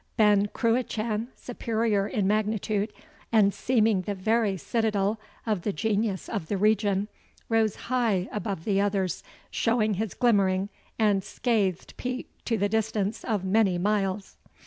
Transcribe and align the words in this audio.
Ben 0.17 0.47
Cruachan, 0.47 1.27
superior 1.35 2.07
in 2.07 2.25
magnitude, 2.25 2.91
and 3.31 3.53
seeming 3.53 4.01
the 4.01 4.15
very 4.15 4.57
citadel 4.57 5.19
of 5.45 5.61
the 5.61 5.71
Genius 5.71 6.27
of 6.27 6.47
the 6.47 6.57
Region, 6.57 7.07
rose 7.49 7.75
high 7.75 8.27
above 8.31 8.63
the 8.63 8.81
others, 8.81 9.21
showing 9.51 9.93
his 9.93 10.15
glimmering 10.15 10.69
and 10.97 11.23
scathed 11.23 11.95
peak 11.97 12.31
to 12.45 12.57
the 12.57 12.67
distance 12.67 13.23
of 13.23 13.45
many 13.45 13.77
miles. 13.77 14.37